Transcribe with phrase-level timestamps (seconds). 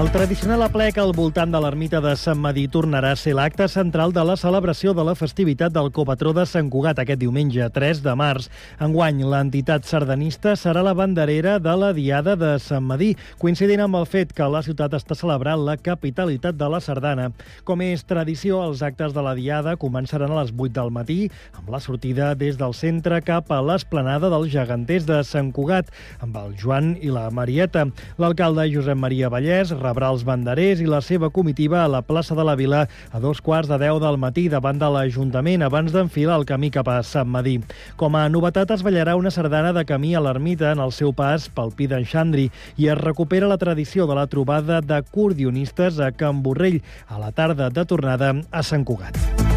[0.00, 4.14] El tradicional aplec al voltant de l'ermita de Sant Madí tornarà a ser l'acte central
[4.16, 8.14] de la celebració de la festivitat del copatró de Sant Cugat aquest diumenge 3 de
[8.16, 8.46] març.
[8.80, 13.10] Enguany, l'entitat sardanista serà la banderera de la Diada de Sant Madí,
[13.42, 17.28] coincidint amb el fet que la ciutat està celebrant la capitalitat de la sardana.
[17.68, 21.18] Com és tradició, els actes de la Diada començaran a les 8 del matí,
[21.60, 25.92] amb la sortida des del centre cap a l'esplanada dels geganters de Sant Cugat,
[26.24, 27.84] amb el Joan i la Marieta.
[28.16, 32.44] L'alcalde Josep Maria Vallès rebrà els banderers i la seva comitiva a la plaça de
[32.46, 36.46] la Vila a dos quarts de deu del matí davant de l'Ajuntament abans d'enfilar el
[36.46, 37.58] camí cap a Sant Madí.
[37.98, 41.50] Com a novetat es ballarà una sardana de camí a l'ermita en el seu pas
[41.50, 46.44] pel Pi d'en Xandri i es recupera la tradició de la trobada d'acordionistes a Can
[46.46, 49.49] Borrell a la tarda de tornada a Sant Cugat.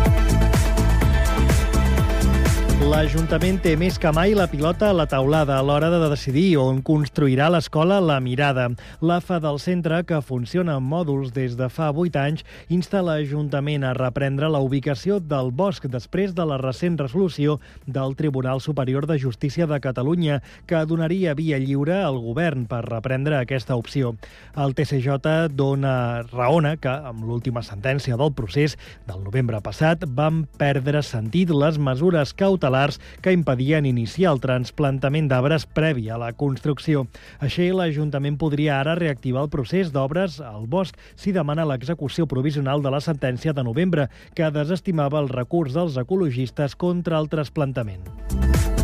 [2.83, 6.81] L'Ajuntament té més que mai la pilota a la taulada a l'hora de decidir on
[6.83, 8.65] construirà l'escola La Mirada.
[8.99, 13.93] L'AFA del centre, que funciona en mòduls des de fa 8 anys, insta l'Ajuntament a
[13.95, 17.55] reprendre la ubicació del bosc després de la recent resolució
[17.87, 23.39] del Tribunal Superior de Justícia de Catalunya, que donaria via lliure al govern per reprendre
[23.39, 24.15] aquesta opció.
[24.59, 25.95] El TCJ dona
[26.33, 28.75] raona que, amb l'última sentència del procés
[29.07, 35.29] del novembre passat, van perdre sentit les mesures cautelars cautelars que impedien iniciar el transplantament
[35.29, 37.07] d'arbres previ a la construcció.
[37.39, 42.91] Així, l'Ajuntament podria ara reactivar el procés d'obres al bosc si demana l'execució provisional de
[42.91, 48.82] la sentència de novembre, que desestimava el recurs dels ecologistes contra el trasplantament.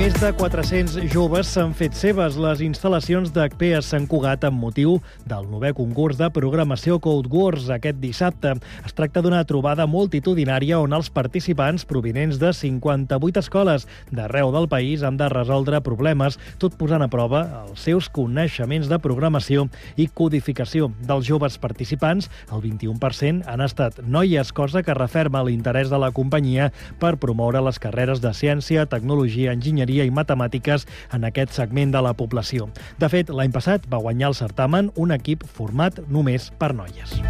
[0.00, 4.94] Més de 400 joves s'han fet seves les instal·lacions d'HP a Sant Cugat amb motiu
[5.28, 8.54] del novè concurs de programació Code Wars aquest dissabte.
[8.88, 15.04] Es tracta d'una trobada multitudinària on els participants provinents de 58 escoles d'arreu del país
[15.04, 19.66] han de resoldre problemes, tot posant a prova els seus coneixements de programació
[20.00, 20.88] i codificació.
[21.04, 26.72] Dels joves participants, el 21% han estat noies, cosa que referma l'interès de la companyia
[27.04, 32.00] per promoure les carreres de ciència, tecnologia, enginyeria enginyeria i matemàtiques en aquest segment de
[32.02, 32.68] la població.
[32.98, 37.20] De fet, l'any passat va guanyar el certamen un equip format només per noies.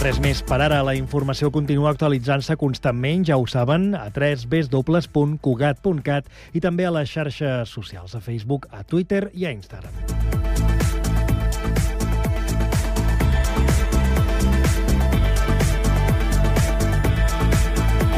[0.00, 0.82] Res més per ara.
[0.82, 7.68] La informació continua actualitzant-se constantment, ja ho saben, a www.cugat.cat i també a les xarxes
[7.68, 10.39] socials, a Facebook, a Twitter i a Instagram.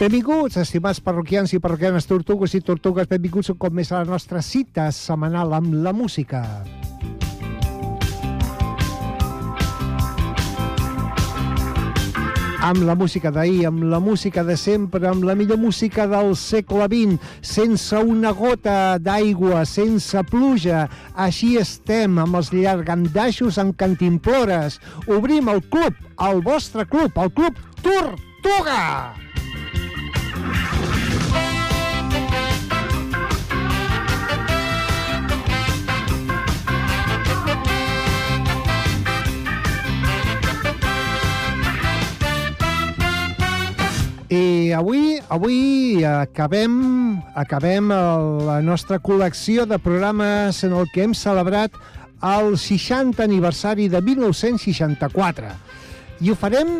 [0.00, 4.40] Benvinguts, estimats parroquians i parroquianes tortugues i tortugues, benvinguts un cop més a la nostra
[4.40, 6.40] cita setmanal amb la música.
[12.64, 16.88] Amb la música d'ahir, amb la música de sempre, amb la millor música del segle
[16.88, 20.86] XX, sense una gota d'aigua, sense pluja.
[21.12, 24.80] Així estem, amb els llargandaixos en cantimplores.
[25.12, 28.80] Obrim el club, el vostre club, el club Tortuga!
[44.30, 47.88] I avui, avui acabem, acabem
[48.46, 51.74] la nostra col·lecció de programes en el que hem celebrat
[52.22, 55.50] el 60 aniversari de 1964.
[56.22, 56.70] I ho farem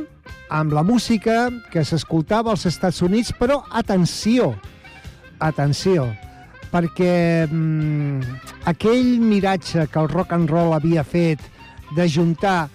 [0.47, 4.53] amb la música que s'escoltava als Estats Units, però atenció,
[5.43, 6.07] atenció,
[6.71, 8.39] perquè mm,
[8.71, 11.43] aquell miratge que el rock and roll havia fet
[11.97, 12.69] de juntar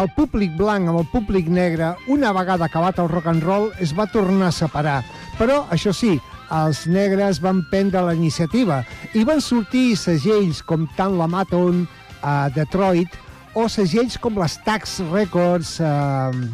[0.00, 3.94] el públic blanc amb el públic negre, una vegada acabat el rock and roll, es
[3.96, 5.00] va tornar a separar.
[5.38, 6.16] Però, això sí,
[6.54, 8.82] els negres van prendre la iniciativa
[9.14, 11.84] i van sortir segells com Tant la Maton
[12.22, 13.14] a Detroit
[13.54, 15.88] o segells com les Tax Records eh,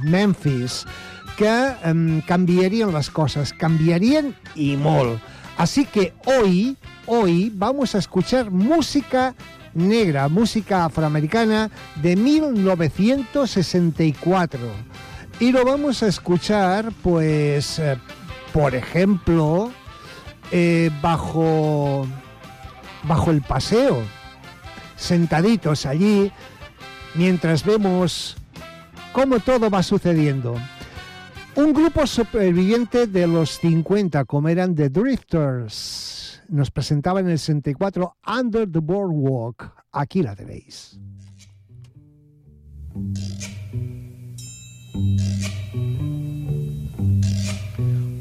[0.05, 0.85] Memphis,
[1.39, 1.95] que eh,
[2.29, 5.19] canviarien les coses, canviarien i molt.
[5.61, 6.77] Así que hoy,
[7.07, 9.35] hoy vamos a escuchar música
[9.75, 11.71] negra, música afroamericana
[12.03, 14.61] de 1964.
[15.39, 17.97] Y lo vamos a escuchar, pues, eh,
[18.53, 19.71] por ejemplo,
[20.53, 22.07] eh, bajo,
[23.05, 24.03] bajo el paseo,
[24.97, 26.31] sentaditos allí,
[27.15, 28.37] mientras vemos
[29.13, 30.57] cómo todo va sucediendo.
[31.55, 36.20] Un grupo superviviente de los 50, como eran The Drifters,
[36.51, 39.73] nos presentaba en el 64 Under the Boardwalk.
[39.93, 40.99] Aquí la tenéis.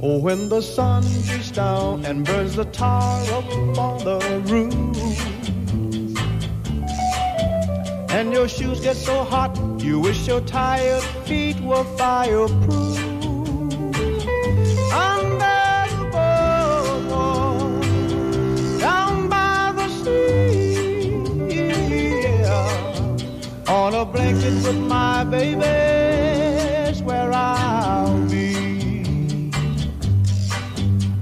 [0.02, 5.20] Oh, when the sun beats down and burns the tar up on the roof,
[8.10, 13.09] and your shoes get so hot, you wish your tired feet were fireproof.
[23.90, 29.50] On a blanket with my baby's where I'll be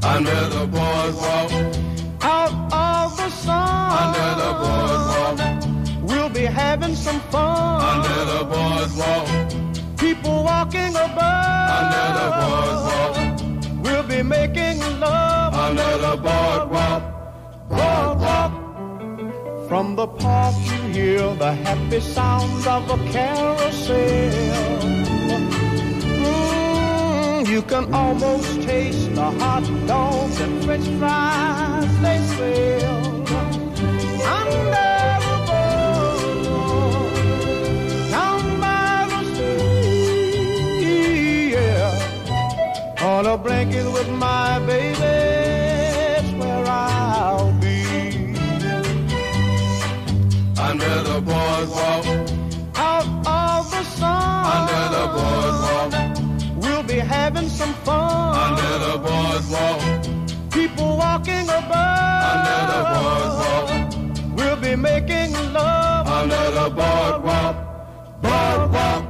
[0.03, 1.51] under the boardwalk,
[2.21, 3.91] out of the sun.
[4.03, 5.37] under the boardwalk,
[6.09, 7.81] We'll be having some fun.
[7.93, 9.27] under the boardwalk,
[9.97, 11.69] People walking above.
[11.79, 13.15] under the boardwalk,
[13.83, 17.16] We'll be making love under the boardwalk, boardwalk.
[19.67, 23.97] From the park you hear the happy sounds of a carousel.
[26.23, 33.05] Mm, you can almost taste the hot dogs and french fries they sell.
[34.39, 35.35] Under the
[36.47, 37.13] boardwalk,
[38.09, 40.47] down by the sea.
[43.03, 45.16] On a blanket with my baby,
[51.17, 52.05] the boardwalk,
[52.75, 55.91] Out of the sun, under the boardwalk,
[56.61, 58.35] we'll be having some fun.
[58.45, 59.81] under the boardwalk,
[60.51, 66.07] People walking above, under the boardwalk, we'll be making love.
[66.07, 67.55] Under the boardwalk,
[68.21, 69.06] boardwalk.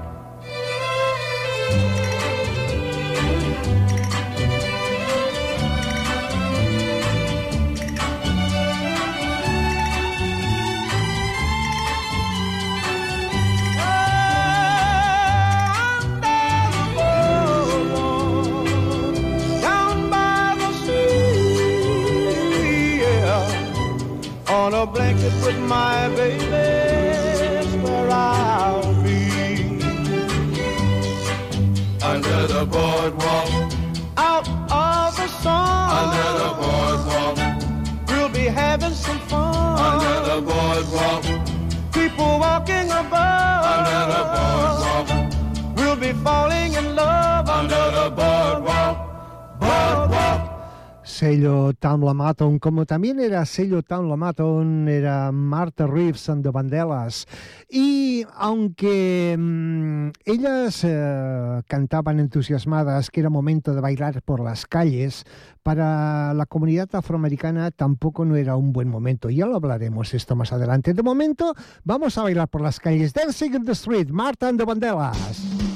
[52.37, 57.25] Como también era sello Tom Lamaton, era Martha Reeves and the Vandellas.
[57.67, 65.25] Y aunque mm, ellas eh, cantaban entusiasmadas que era momento de bailar por las calles,
[65.63, 69.29] para la comunidad afroamericana tampoco no era un buen momento.
[69.29, 70.93] Ya lo hablaremos esto más adelante.
[70.93, 73.13] De momento, vamos a bailar por las calles.
[73.13, 75.66] Dancing in the Street, Martha and the Vandellas.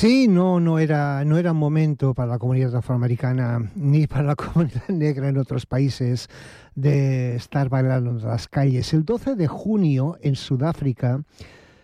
[0.00, 4.86] Sí, no, no era, no era momento para la comunidad afroamericana ni para la comunidad
[4.90, 6.28] negra en otros países
[6.76, 8.94] de estar bailando en las calles.
[8.94, 11.24] El 12 de junio en Sudáfrica,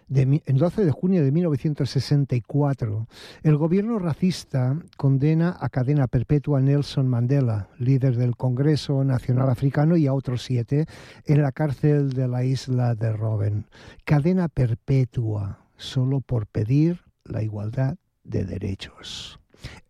[0.06, 3.08] de, el 12 de junio de 1964,
[3.42, 9.96] el gobierno racista condena a cadena perpetua a Nelson Mandela, líder del Congreso Nacional Africano,
[9.96, 10.86] y a otros siete
[11.26, 13.66] en la cárcel de la isla de Robben.
[14.04, 19.38] Cadena perpetua, solo por pedir la igualdad de derechos.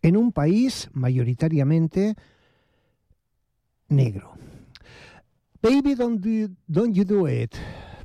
[0.01, 2.15] En un país mayoritariamente
[3.89, 4.33] negro.
[5.61, 7.55] Baby, don't, do- don't you do it.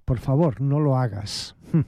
[0.05, 1.55] Por favor, no lo hagas.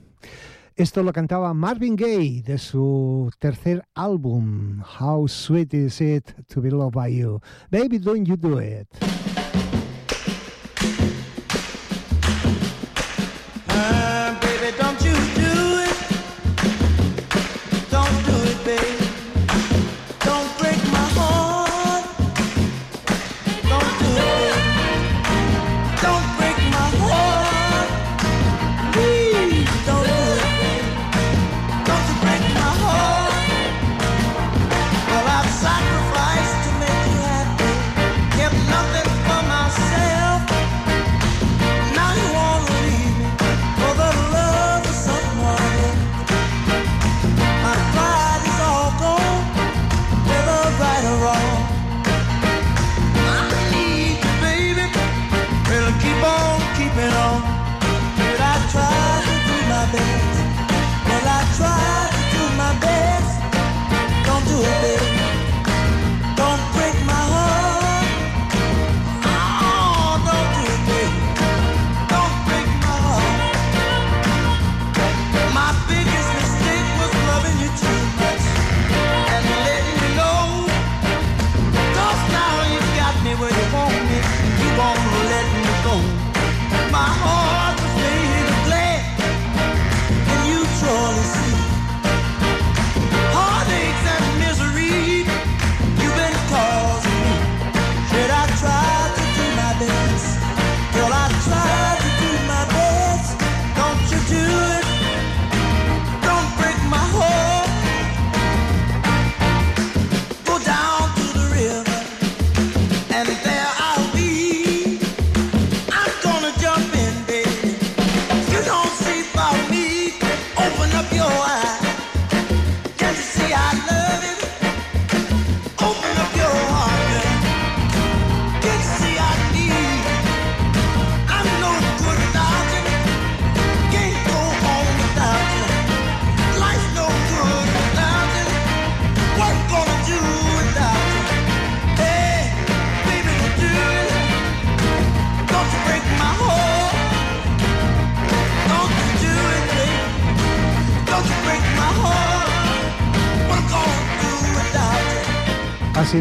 [0.77, 6.71] Esto lo cantaba Marvin Gaye de su tercer álbum, How Sweet Is It to Be
[6.71, 7.41] Loved by You.
[7.71, 8.89] Baby, don't you do it.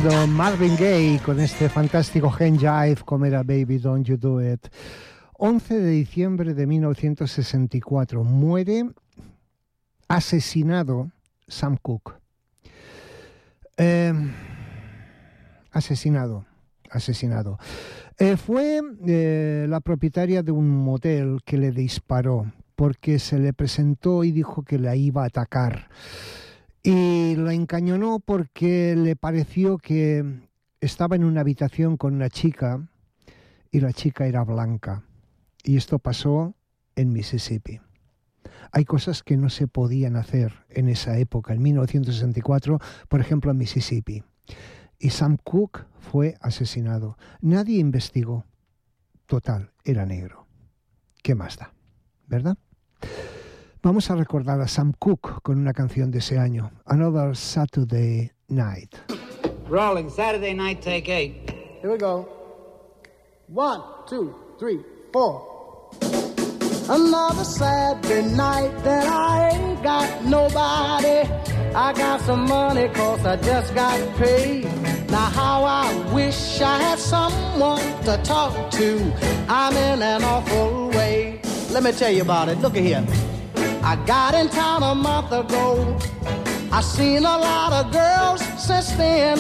[0.02, 4.68] Marvin Gaye con este fantástico Gen Jive como era Baby Don't You Do It.
[5.34, 8.90] 11 de diciembre de 1964 muere
[10.08, 11.12] asesinado
[11.48, 12.14] Sam Cooke.
[13.78, 14.12] Eh,
[15.72, 16.46] asesinado,
[16.90, 17.60] asesinado.
[18.18, 24.24] Eh, fue eh, la propietaria de un motel que le disparó porque se le presentó
[24.24, 25.90] y dijo que la iba a atacar.
[26.84, 30.26] Y la encañonó porque le pareció que
[30.80, 32.88] estaba en una habitación con una chica
[33.72, 35.04] y la chica era blanca.
[35.64, 36.56] Y esto pasó
[36.96, 37.80] en Mississippi.
[38.72, 43.58] Hay cosas que no se podían hacer en esa época, en 1964, por ejemplo en
[43.58, 44.24] Mississippi.
[44.98, 47.18] Y Sam Cooke fue asesinado.
[47.42, 48.46] Nadie investigó.
[49.26, 50.48] Total, era negro.
[51.22, 51.74] ¿Qué más da?
[52.28, 52.58] ¿Verdad?
[53.84, 58.96] Vamos a recordar a Sam Cooke con una canción de ese año, Another Saturday Night.
[59.68, 61.50] Rolling Saturday night, take eight.
[61.82, 62.28] Here we go.
[63.48, 64.80] One, two, three,
[65.12, 65.90] four.
[66.90, 71.28] Another Saturday night that I ain't got nobody.
[71.74, 74.66] I got some money cause I just got paid.
[75.10, 79.12] Now how I wish I had someone to talk to.
[79.50, 81.42] I'm in an awful way.
[81.72, 82.60] Let me tell you about it.
[82.60, 83.31] Look at here.
[83.84, 85.98] I got in town a month ago.
[86.72, 89.38] I seen a lot of girls since then.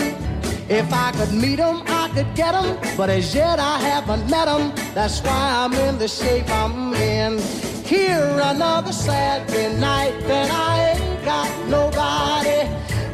[0.67, 2.77] If I could meet 'em, I could get 'em.
[2.98, 4.74] But as yet I haven't met 'em.
[4.95, 7.39] That's why I'm in the shape I'm in.
[7.86, 12.60] Here another Saturday night that I ain't got nobody.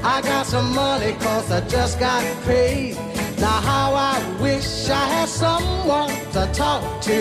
[0.03, 2.95] I got some money cause I just got paid.
[3.39, 7.19] Now how I wish I had someone to talk to.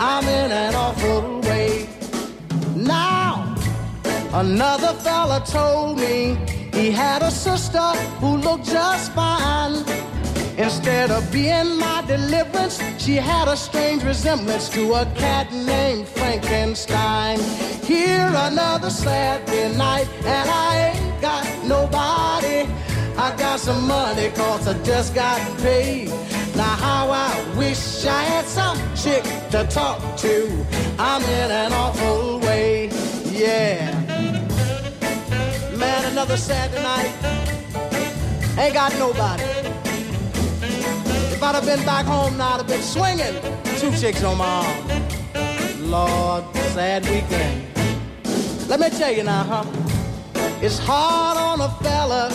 [0.00, 1.88] I'm in an awful way.
[2.74, 3.25] Now,
[4.40, 6.36] another fella told me
[6.72, 7.88] he had a sister
[8.20, 9.82] who looked just fine.
[10.58, 17.38] Instead of being my deliverance, she had a strange resemblance to a cat named Frankenstein.
[17.82, 22.68] Here another Saturday night, and I ain't got nobody.
[23.18, 26.08] I got some money cause I just got paid.
[26.54, 30.66] Now how I wish I had some chick to talk to.
[30.98, 32.90] I'm in an awful way,
[33.30, 34.05] yeah.
[36.16, 37.12] Another Saturday night,
[38.56, 39.42] ain't got nobody.
[41.34, 43.34] If I'd have been back home now, I'd have been swinging.
[43.76, 45.90] Two chicks on my arm.
[45.90, 47.66] Lord, sad weekend.
[48.66, 49.64] Let me tell you now, huh?
[50.62, 52.32] It's hard on a fella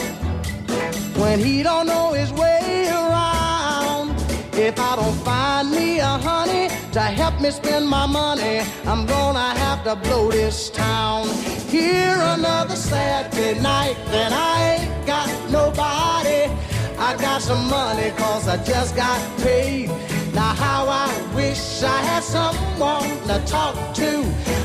[1.20, 4.12] when he don't know his way around.
[4.54, 9.56] If I don't find me a honey to help me spend my money, I'm gonna
[9.56, 11.28] have to blow this town.
[11.68, 16.52] Here another Saturday night, then I ain't got nobody.
[17.00, 19.88] I got some money cause I just got paid.
[20.34, 24.12] Now how I wish I had someone to talk to.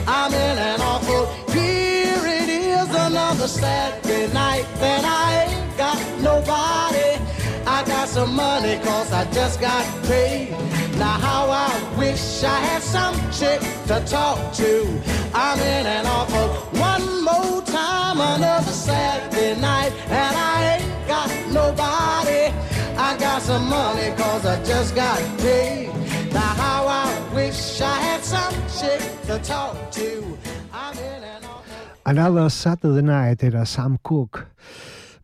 [0.08, 7.25] I'm in an awful here it is another Saturday night then I ain't got nobody.
[7.66, 10.50] I got some money cause I just got paid.
[10.98, 15.02] Now how I wish I had some chick to talk to.
[15.34, 16.48] I'm in an awful
[16.78, 22.54] one more time another Saturday night and I ain't got nobody.
[22.96, 25.88] I got some money cause I just got paid.
[26.32, 30.38] Now how I wish I had some chick to talk to.
[30.72, 31.76] I'm in an awful
[32.06, 34.46] Another Saturday Night era Sam Cooke.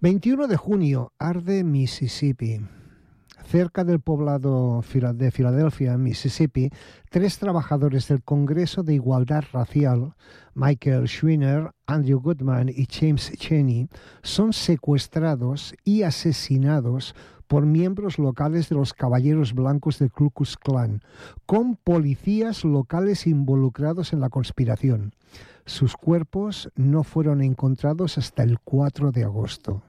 [0.03, 2.61] 21 de junio, arde Mississippi.
[3.45, 4.83] Cerca del poblado
[5.15, 6.71] de Filadelfia, Mississippi,
[7.09, 10.17] tres trabajadores del Congreso de Igualdad Racial,
[10.55, 13.89] Michael Schwiner, Andrew Goodman y James Cheney,
[14.25, 17.15] son secuestrados y asesinados
[17.47, 21.01] por miembros locales de los Caballeros Blancos del Ku Klux Klan,
[21.47, 25.15] con policías locales involucrados en la conspiración.
[25.65, 29.85] Sus cuerpos no fueron encontrados hasta el 4 de agosto.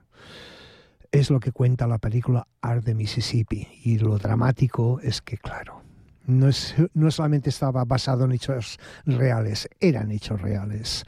[1.11, 3.67] Es lo que cuenta la película Art de Mississippi.
[3.83, 5.83] Y lo dramático es que, claro,
[6.25, 11.03] no, es, no solamente estaba basado en hechos reales, eran hechos reales.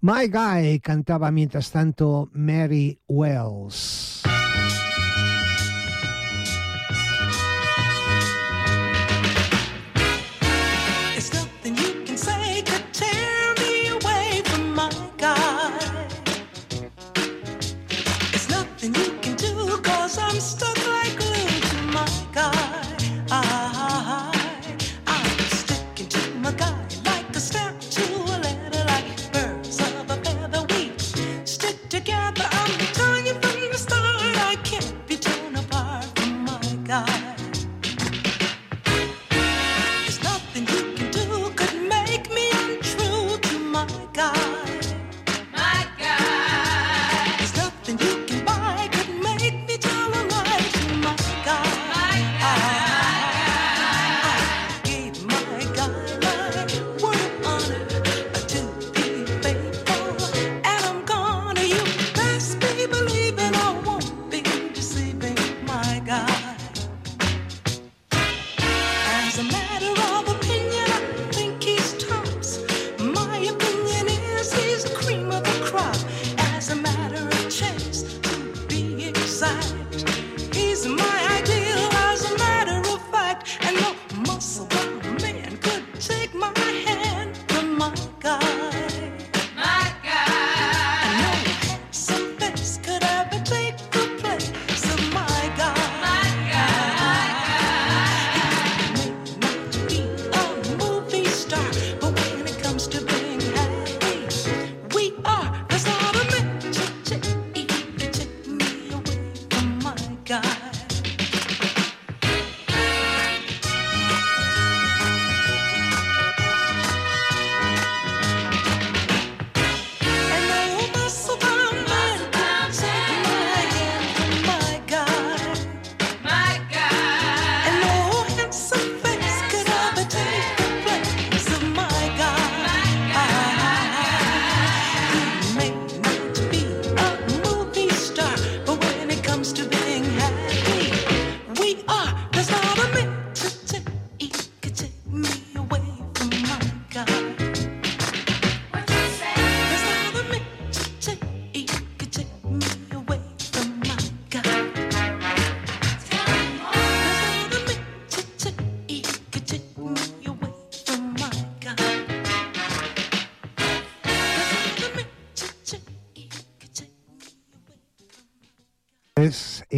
[0.00, 4.22] My Guy cantaba mientras tanto Mary Wells.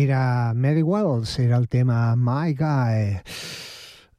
[0.07, 3.19] era Mary Waddles, era el tema My Guy.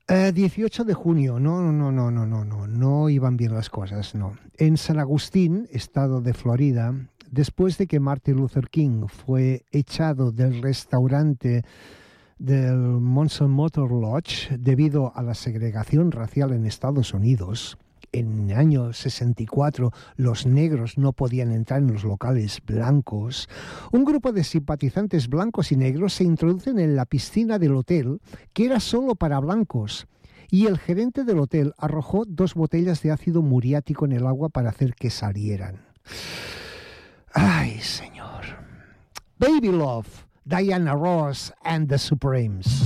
[0.10, 4.14] Eh, 18 de junio, no, no, no, no, no, no, no iban bien las cosas,
[4.14, 4.38] no.
[4.58, 6.94] En San Agustín, estado de Florida,
[7.32, 11.64] después de que Martin Luther King fue echado del restaurante
[12.38, 17.78] del Monson Motor Lodge debido a la segregación racial en Estados Unidos,
[18.12, 23.50] en el año 64 los negros no podían entrar en los locales blancos,
[23.92, 28.20] un grupo de simpatizantes blancos y negros se introducen en la piscina del hotel,
[28.54, 30.08] que era solo para blancos,
[30.50, 34.70] y el gerente del hotel arrojó dos botellas de ácido muriático en el agua para
[34.70, 35.86] hacer que salieran.
[37.34, 38.44] Ay, señor.
[39.38, 42.84] Baby Love, Diana Ross and the Supremes.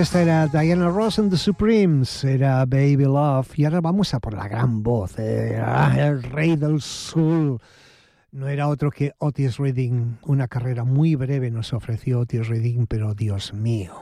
[0.00, 3.48] Esta era Diana Ross and the Supremes, era Baby Love.
[3.56, 7.60] Y ahora vamos a por la gran voz, eh, ah, el rey del soul.
[8.32, 10.18] No era otro que Otis Redding.
[10.22, 13.92] Una carrera muy breve nos ofreció Otis Redding, pero Dios mío.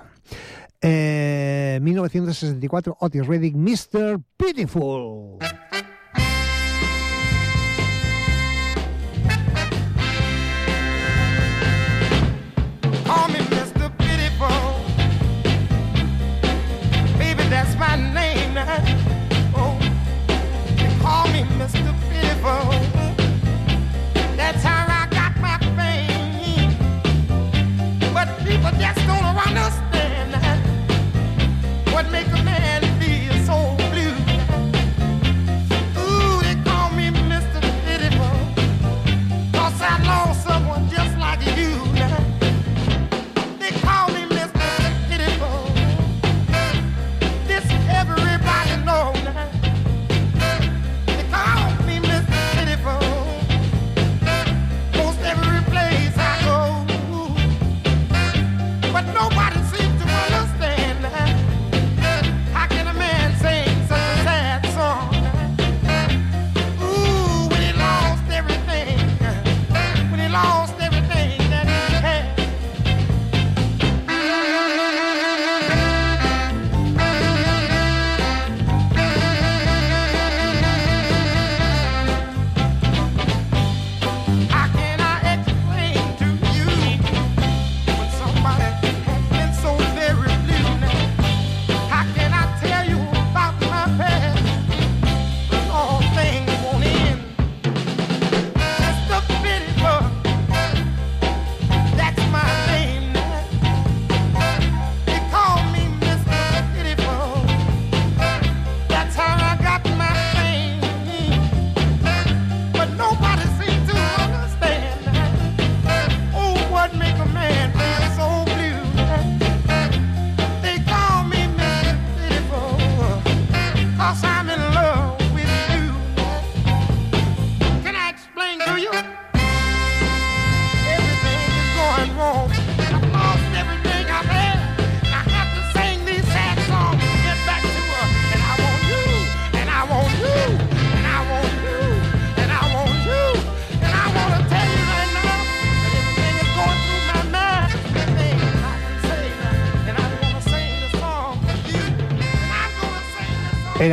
[0.81, 4.21] Eh, 1964, Otis Redding, Mr.
[4.39, 5.39] Beautiful.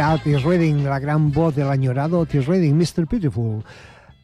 [0.06, 3.08] Era Otis Redding, la gran voz del añorado Otis Redding, Mr.
[3.10, 3.64] Beautiful.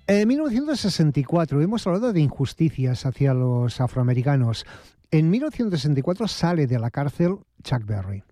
[0.06, 4.67] En 1964 hemos hablado de injusticias hacia los afroamericanos.
[5.10, 8.24] En 1964 sale de la cárcel Chuck Berry.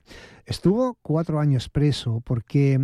[0.45, 2.79] Estuvo cuatro años preso porque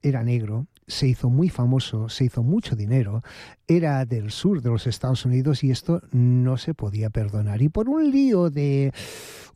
[0.00, 3.22] era negro, se hizo muy famoso, se hizo mucho dinero,
[3.66, 7.62] era del sur de los Estados Unidos y esto no se podía perdonar.
[7.62, 8.92] Y por un lío de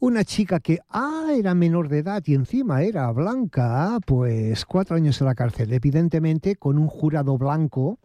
[0.00, 5.20] una chica que, ah, era menor de edad y encima era blanca, pues cuatro años
[5.20, 7.98] en la cárcel, evidentemente con un jurado blanco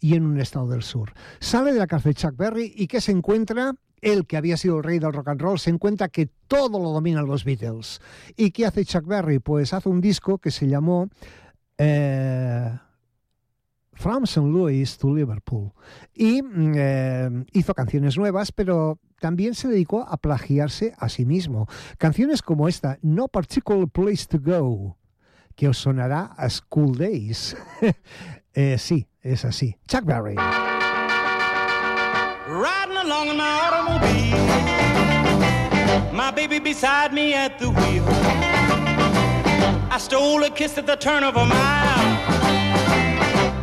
[0.00, 1.12] y en un estado del sur.
[1.40, 3.74] Sale de la cárcel Chuck Berry y ¿qué se encuentra?
[4.00, 6.90] Él, que había sido el rey del rock and roll, se encuentra que todo lo
[6.90, 8.02] dominan los Beatles.
[8.36, 9.38] ¿Y qué hace Chuck Berry?
[9.38, 11.08] Pues hace un disco que se llamó
[13.94, 14.46] From St.
[14.46, 15.72] Louis to Liverpool.
[16.14, 21.68] Y mm, eh, hizo canciones nuevas, pero también se dedicó a plagiarse a sí mismo.
[21.96, 24.98] Canciones como esta, No Particular Place to Go,
[25.54, 27.56] que os sonará a School Days.
[28.56, 29.76] Eh, sí, es así.
[29.88, 30.36] Chuck Berry.
[32.46, 34.38] Riding along in my automobile,
[36.12, 38.63] my baby beside me at the wheel.
[39.94, 42.14] I stole a kiss at the turn of a mile,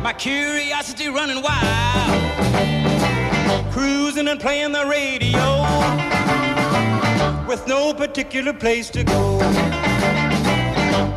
[0.00, 2.22] my curiosity running wild.
[3.70, 5.60] Cruising and playing the radio
[7.46, 9.40] with no particular place to go.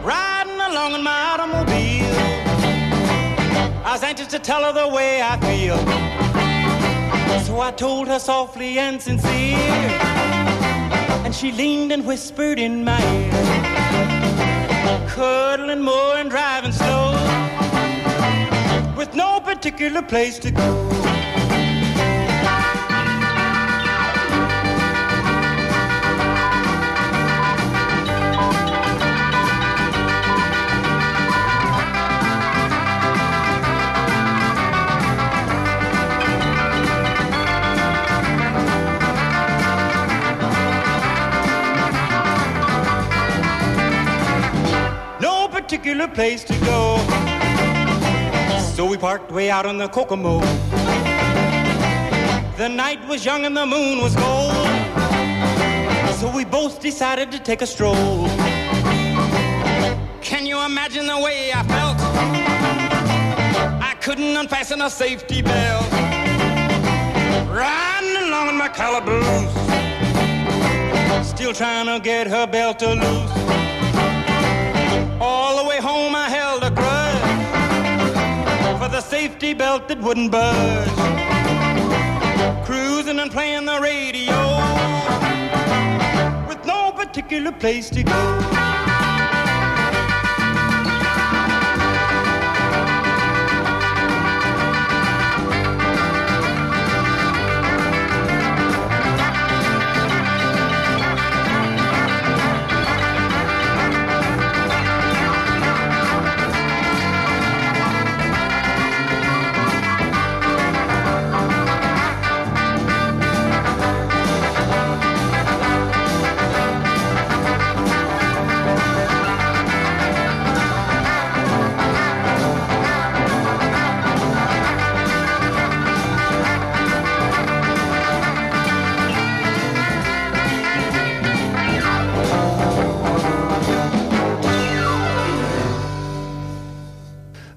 [0.04, 2.20] Riding along in my automobile,
[3.86, 5.78] I was anxious to tell her the way I feel.
[7.46, 9.56] So I told her softly and sincere,
[11.24, 13.35] and she leaned and whispered in my ear,
[15.16, 17.14] cuddling more and driving slow,
[18.98, 21.15] with no particular place to go.
[46.16, 46.98] Place to go.
[48.74, 50.40] So we parked way out on the Kokomo.
[52.56, 54.54] The night was young and the moon was gold.
[56.16, 58.30] So we both decided to take a stroll.
[60.22, 61.98] Can you imagine the way I felt?
[63.82, 65.92] I couldn't unfasten a safety belt.
[67.52, 69.54] Riding along in my calaboose.
[71.28, 73.35] Still trying to get her belt to loose.
[75.28, 77.20] All the way home I held a grudge
[78.80, 80.88] for the safety belt that wouldn't budge.
[82.64, 84.38] Cruising and playing the radio
[86.48, 88.95] with no particular place to go.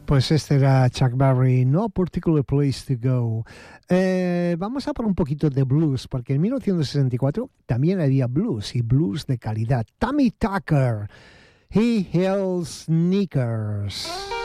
[0.09, 3.45] Pues este era Chuck Berry, No Particular Place to Go.
[3.91, 8.81] Eh, vamos a por un poquito de blues, porque en 1964 también había blues y
[8.81, 9.85] blues de calidad.
[9.99, 11.11] Tommy Tucker,
[11.69, 14.38] He Held Sneakers.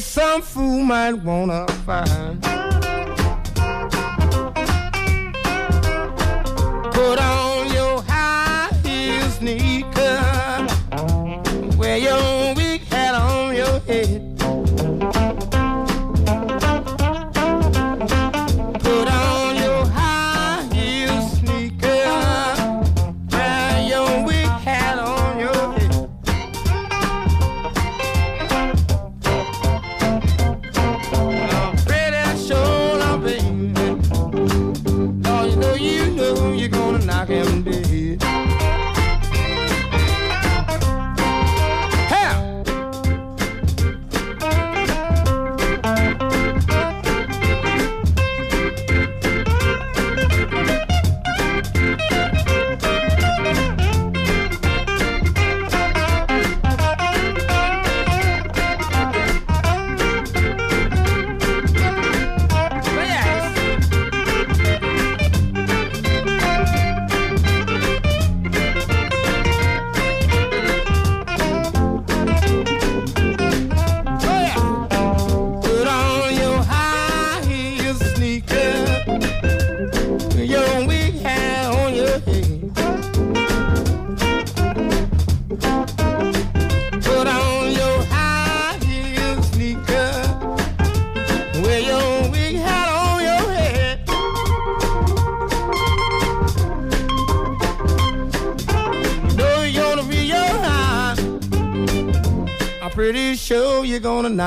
[0.00, 2.55] Some fool might wanna find.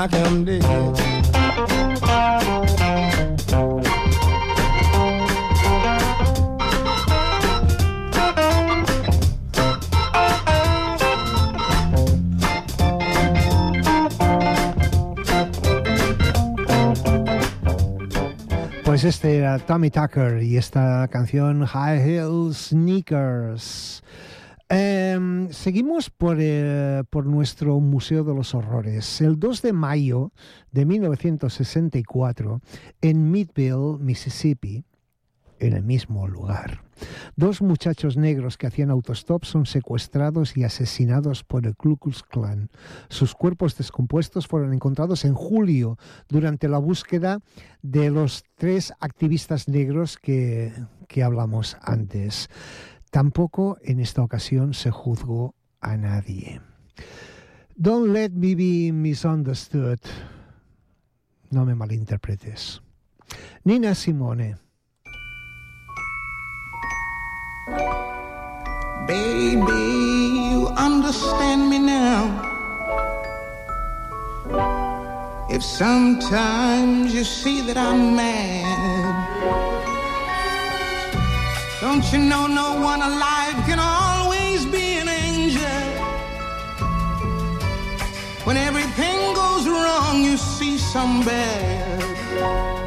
[0.00, 0.62] Knock him dead.
[18.84, 23.89] Pues este era Tommy Tucker y esta canción High Heel Sneakers.
[26.20, 29.22] Por, eh, por nuestro Museo de los Horrores.
[29.22, 30.32] El 2 de mayo
[30.70, 32.60] de 1964,
[33.00, 34.84] en Midville, Mississippi,
[35.60, 36.82] en el mismo lugar.
[37.36, 42.68] Dos muchachos negros que hacían autostop son secuestrados y asesinados por el Ku Klux Klan.
[43.08, 45.96] Sus cuerpos descompuestos fueron encontrados en julio
[46.28, 47.40] durante la búsqueda
[47.80, 50.70] de los tres activistas negros que,
[51.08, 52.50] que hablamos antes.
[53.10, 56.60] Tampoco en esta ocasión se juzgó a nadie.
[57.80, 60.00] Don't let me be misunderstood.
[61.50, 62.80] No me malinterpretes.
[63.64, 64.56] Nina Simone.
[69.06, 69.82] Baby,
[70.52, 72.46] you understand me now.
[75.50, 79.40] If sometimes you see that I'm mad,
[81.80, 84.89] don't you know no one alive can always be
[88.50, 92.79] When everything goes wrong, you see some bad.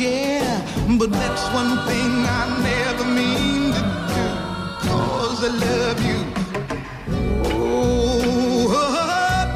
[0.00, 0.64] Share.
[0.98, 3.82] But that's one thing I never mean to
[4.12, 4.26] do,
[4.88, 6.20] cause I love you.
[8.72, 8.74] Oh,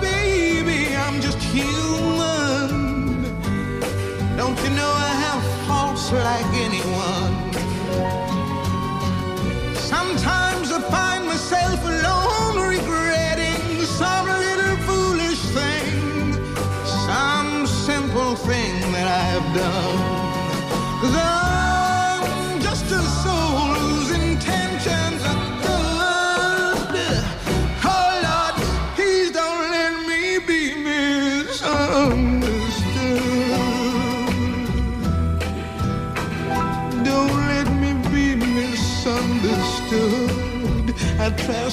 [0.00, 2.68] baby, I'm just human.
[4.36, 7.32] Don't you know I have faults like anyone?
[9.92, 13.62] Sometimes I find myself alone regretting
[14.00, 15.86] some little foolish thing,
[17.06, 19.93] some simple thing that I've done.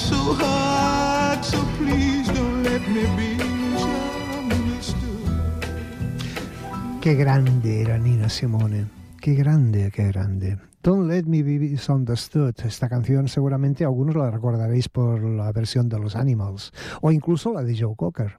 [0.02, 3.32] So hard, so please don't let me be.
[7.02, 8.86] Qué grande era Nina Simone.
[9.20, 10.58] Qué grande, qué grande.
[10.84, 12.54] Don't Let Me Be Misunderstood.
[12.64, 17.64] Esta canción seguramente algunos la recordaréis por la versión de los Animals o incluso la
[17.64, 18.36] de Joe Cocker.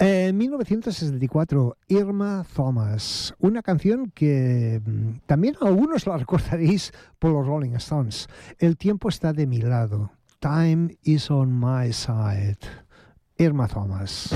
[0.00, 7.76] En 1964, Irma Thomas, una canción que mm, también algunos la recordaréis por los Rolling
[7.76, 8.26] Stones.
[8.58, 10.10] El tiempo está de mi lado.
[10.40, 12.58] Time is on my side.
[13.40, 14.32] Irma Thomas.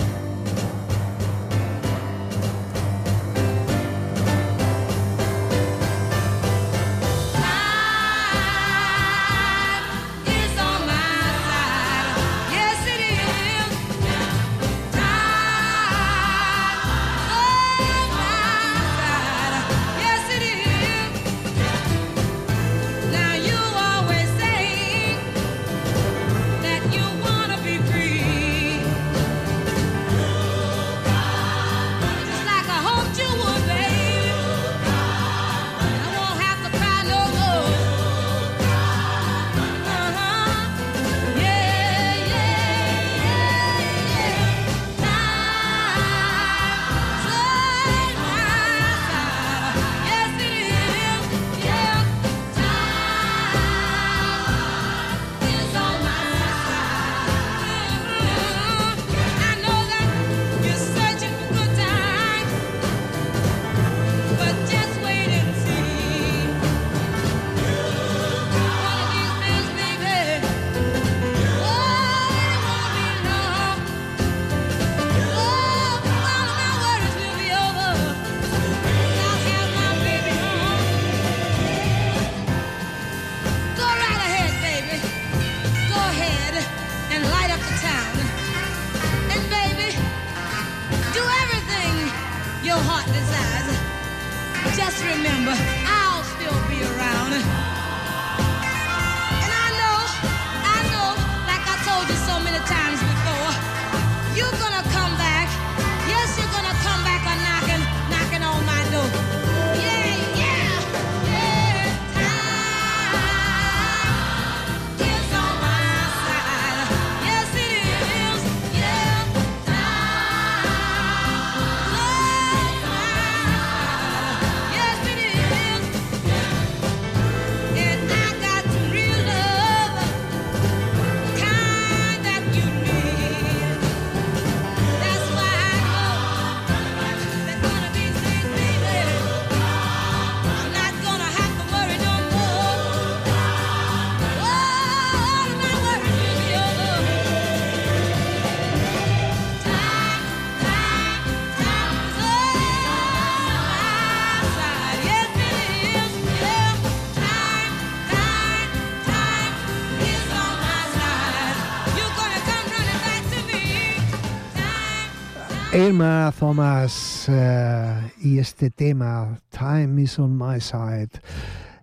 [165.73, 171.11] Irma Thomas eh, y este tema, Time is on my side.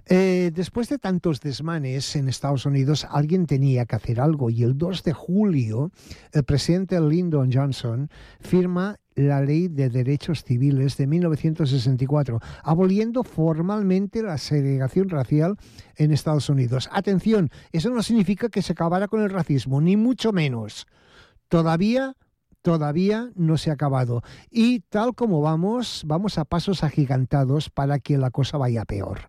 [0.06, 4.78] Eh, después de tantos desmanes en Estados Unidos, alguien tenía que hacer algo y el
[4.78, 5.92] 2 de julio
[6.34, 8.10] el presidente Lyndon Johnson
[8.42, 15.56] firma la Ley de Derechos Civiles de 1964, aboliendo formalmente la segregación racial
[15.96, 16.90] en Estados Unidos.
[16.92, 20.88] Atención, eso no significa que se acabara con el racismo, ni mucho menos.
[21.48, 22.18] Todavía
[22.68, 24.24] todavía no se ha acabado.
[24.52, 29.20] Y tal como vamos, vamos a pasos agigantados para que la cosa vaya peor.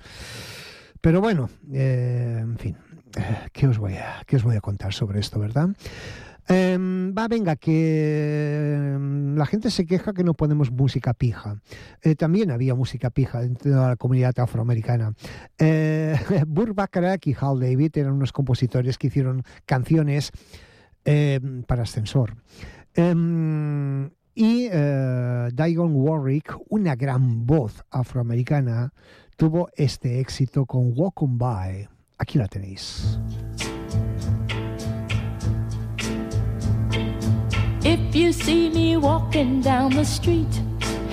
[1.00, 2.76] Pero bueno, eh, en fin,
[3.16, 5.68] eh, ¿qué os, voy a, ¿qué os voy a contar sobre esto, verdad?
[6.48, 11.60] Em, va, venga, que em, la gente se queja que no ponemos música pija.
[12.02, 15.14] Eh, también había música pija dentro de la comunidad afroamericana.
[15.58, 16.18] Eh,
[16.48, 20.32] Burt Bacharach y Hal David eran unos compositores que hicieron canciones
[21.10, 22.36] eh, para ascensor.
[23.00, 28.92] Em, y Dionne Warwick, una gran voz afroamericana,
[29.36, 31.88] tuvo este éxito con Walk On By.
[32.18, 33.20] Aquí la tenéis.
[37.84, 40.60] If you see me walking down the street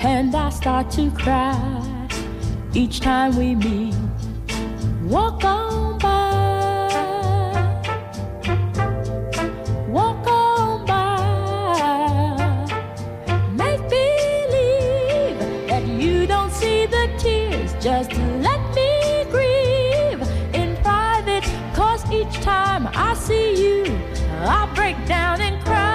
[0.02, 1.54] and I start to cry
[2.74, 3.94] each time we meet,
[5.08, 5.95] walk on
[16.86, 20.20] the tears, just to let me grieve
[20.54, 21.44] in private.
[21.74, 23.84] Cause each time I see you,
[24.40, 25.85] I break down and cry.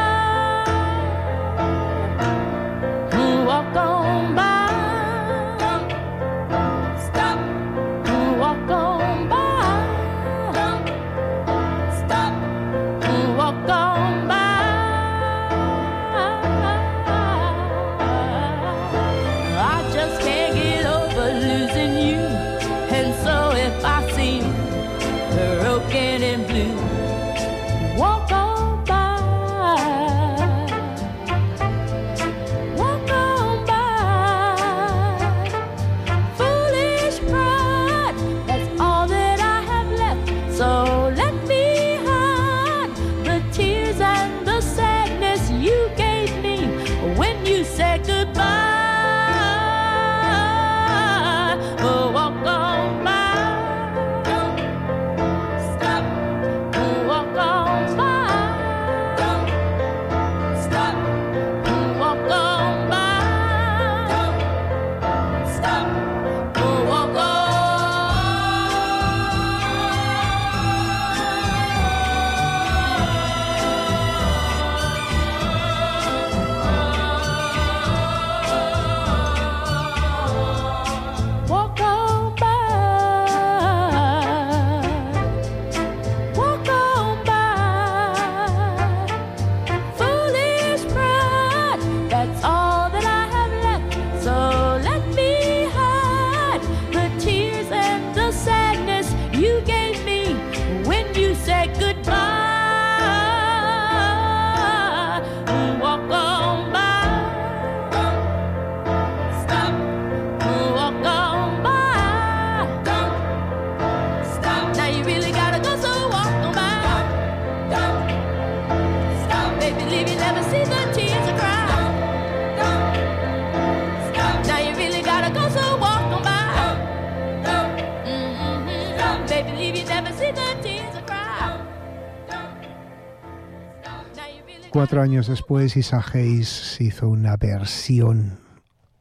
[134.72, 138.40] Cuatro años después, Isaac Hayes hizo una versión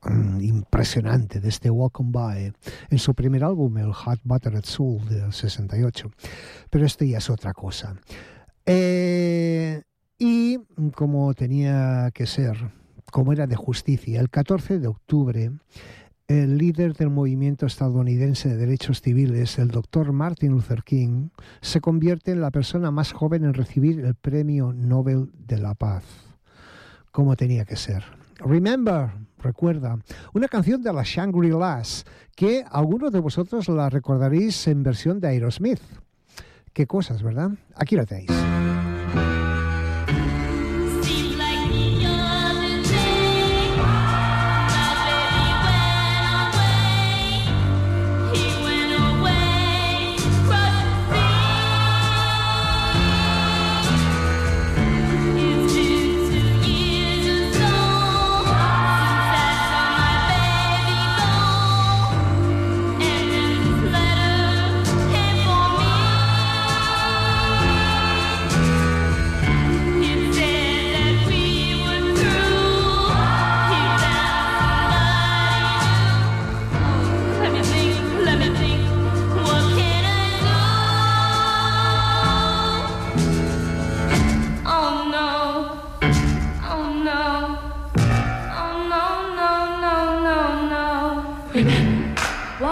[0.02, 2.52] mm, impresionante de este Walk On By
[2.90, 6.10] en su primer álbum, el Hot Buttered Soul del 68.
[6.70, 7.94] Pero esto ya es otra cosa.
[8.66, 9.82] Eh,
[10.20, 10.58] y
[10.94, 12.56] como tenía que ser,
[13.10, 15.50] como era de justicia, el 14 de octubre,
[16.28, 21.30] el líder del movimiento estadounidense de derechos civiles, el doctor Martin Luther King,
[21.62, 26.04] se convierte en la persona más joven en recibir el Premio Nobel de la Paz,
[27.10, 28.04] como tenía que ser.
[28.40, 29.98] Remember, recuerda,
[30.34, 32.04] una canción de las Shangri-Las,
[32.36, 35.80] que algunos de vosotros la recordaréis en versión de Aerosmith.
[36.74, 37.52] Qué cosas, ¿verdad?
[37.74, 38.30] Aquí lo tenéis.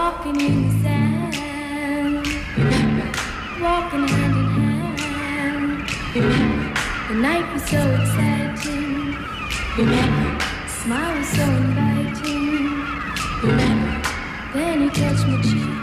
[0.09, 2.25] Walking in the sand,
[3.61, 4.47] walking hand in
[4.97, 5.85] hand.
[7.09, 9.15] The night was so exciting.
[9.77, 10.29] Remember,
[10.67, 12.83] smile was so inviting.
[14.51, 15.77] Then he touched my cheek.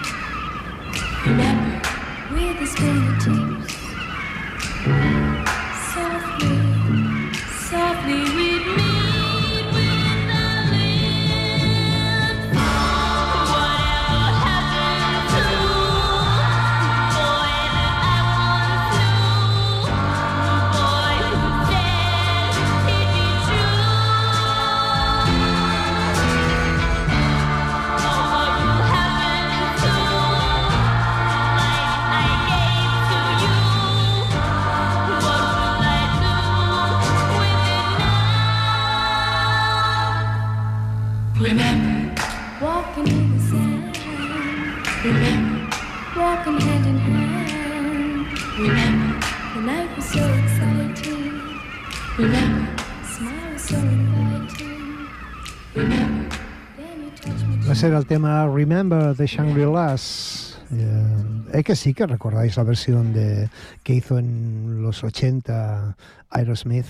[57.87, 60.59] Era el tema Remember de Shangri-Las.
[60.73, 63.49] Eh, es que sí que recordáis la versión de,
[63.85, 65.97] que hizo en los 80
[66.31, 66.87] Aerosmith.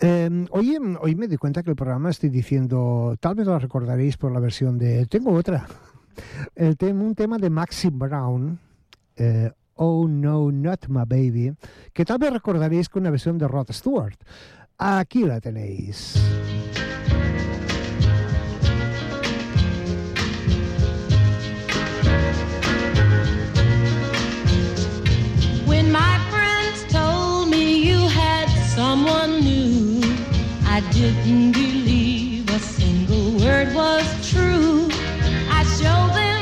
[0.00, 4.16] Eh, hoy, hoy me di cuenta que el programa estoy diciendo, tal vez lo recordaréis
[4.16, 5.04] por la versión de...
[5.06, 5.66] Tengo otra.
[6.54, 8.58] El tema, un tema de Maxim Brown,
[9.16, 11.54] eh, Oh No, Not My Baby,
[11.92, 14.16] que tal vez recordaréis con una versión de Rod Stewart.
[14.78, 16.14] Aquí la tenéis.
[28.88, 30.00] Someone new,
[30.64, 34.88] I didn't believe a single word was true.
[35.58, 36.35] I showed them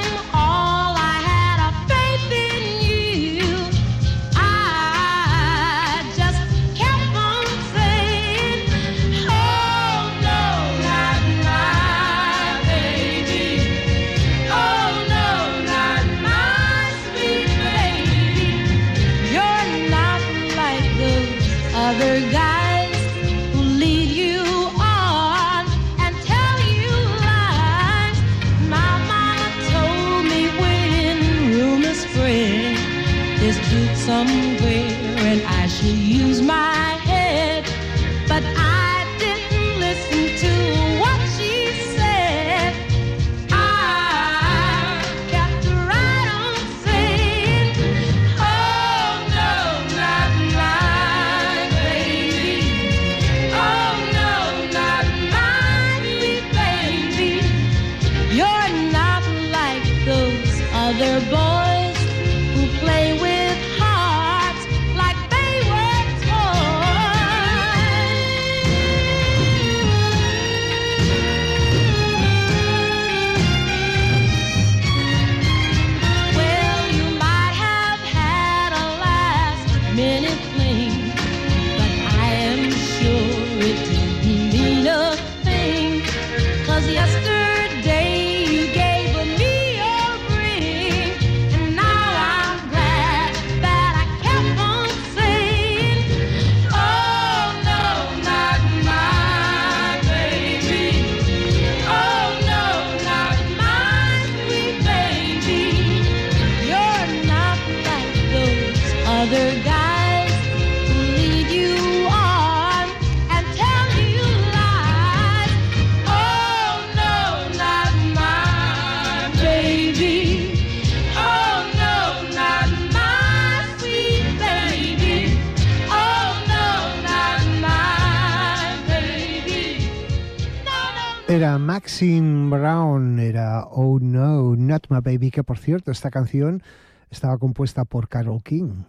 [131.44, 136.62] era Maxine Brown, era Oh No, Not My Baby, que por cierto, esta canción
[137.10, 138.84] estaba compuesta por Carol King.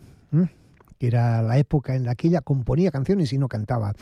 [0.97, 3.93] que era la época en la que ella componía canciones y no cantaba.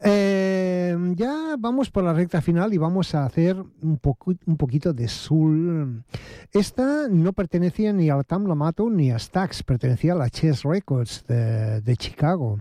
[0.00, 6.04] Em, ya vamos por la recta final y vamos a hacer un, poquito de soul.
[6.52, 11.24] Esta no pertenecía ni al Tam Lamato ni a Stax, pertenecía a la Chess Records
[11.26, 12.60] de, de Chicago.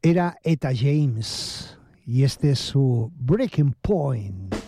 [0.00, 1.76] Era Eta James
[2.06, 4.67] y este es su Breaking Point.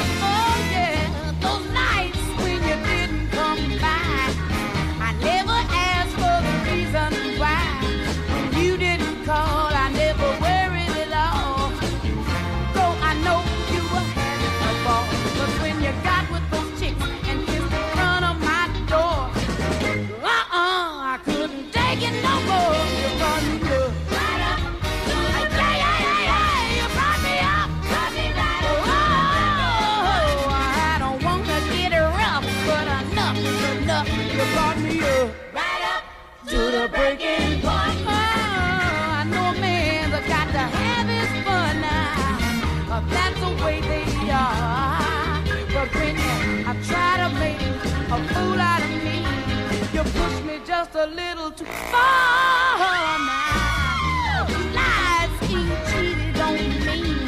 [51.01, 54.45] a little too far now.
[54.77, 55.57] Lies he
[55.89, 57.25] cheated on me,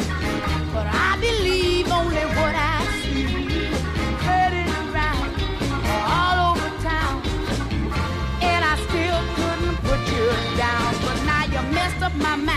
[0.71, 3.23] but I believe only what I see.
[4.27, 5.31] Headed around
[6.05, 7.23] all over town,
[8.43, 10.93] and I still couldn't put you down.
[11.05, 12.52] But now you messed up my mind.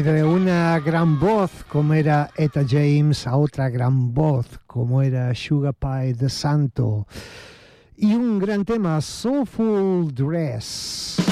[0.00, 5.74] De una gran voz como era Eta James a otra gran voz como era Sugar
[5.74, 7.06] Pie de Santo.
[7.98, 11.31] Y un gran tema, Soulful Dress.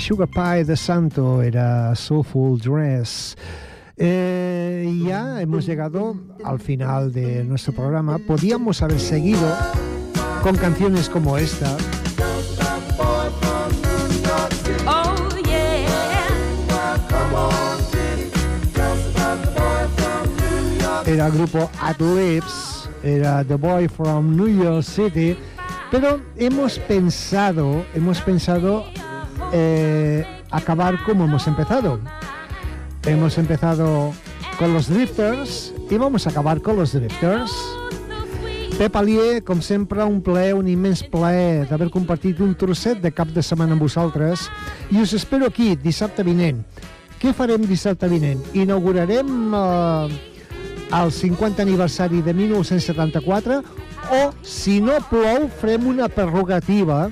[0.00, 3.36] Sugar Pie de Santo, era Soulful Dress.
[3.96, 8.18] Eh, ya hemos llegado al final de nuestro programa.
[8.18, 9.46] Podíamos haber seguido
[10.42, 11.76] con canciones como esta.
[21.06, 25.36] Era el grupo Adlibs, era The Boy from New York City.
[25.90, 28.84] Pero hemos pensado, hemos pensado
[29.52, 32.00] eh, acabar como hemos empezado.
[33.04, 34.12] Hemos empezado
[34.58, 37.52] con los Drifters i vamos a acabar con los Drifters.
[38.78, 43.28] Pep Alier, com sempre, un plaer, un immens plaer d'haver compartit un trosset de cap
[43.28, 44.46] de setmana amb vosaltres
[44.88, 46.62] i us espero aquí dissabte vinent.
[47.20, 48.40] Què farem dissabte vinent?
[48.56, 50.20] Inaugurarem eh,
[50.96, 57.10] el 50 aniversari de 1974 o, si no plou, farem una prerrogativa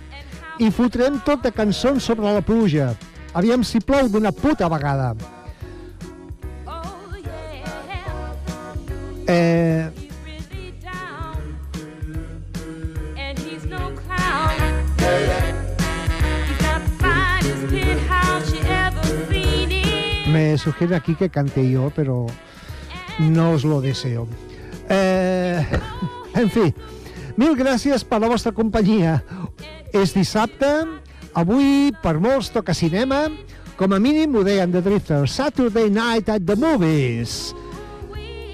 [0.59, 2.93] i fotrem tot de cançons sobre la pluja.
[3.35, 5.15] Aviam si plou d'una puta vegada.
[9.29, 9.91] Eh,
[19.69, 20.33] seen in.
[20.33, 22.27] me sugiere aquí que cante yo, pero
[23.19, 24.29] no os lo deseo.
[24.89, 25.65] Eh,
[26.35, 26.73] en fi,
[27.37, 29.23] mil gràcies per la vostra companyia.
[29.97, 30.69] És dissabte,
[31.33, 33.25] avui per molts toca cinema,
[33.79, 37.55] com a mínim ho deien The Drifters, Saturday Night at the Movies.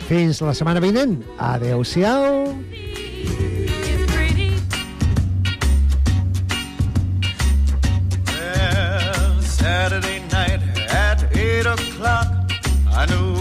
[0.07, 1.17] Fins la setmana vinent.
[1.41, 2.53] Adeu-siau.
[8.29, 10.61] Well, Saturday night
[10.93, 12.29] at 8 o'clock,
[12.93, 13.34] I know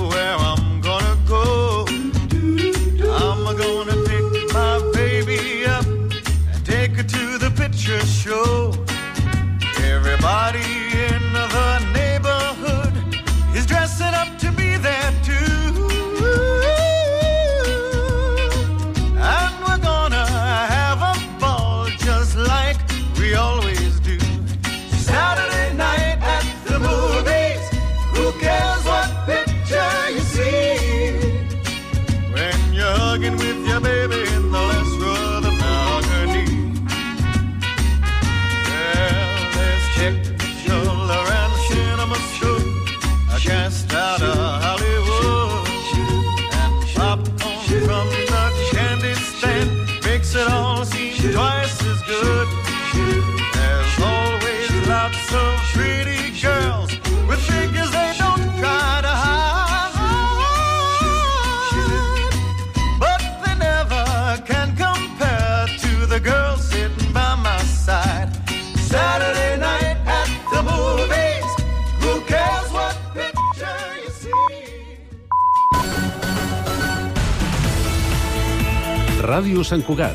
[79.33, 80.11] Ràdio Sant Cugat,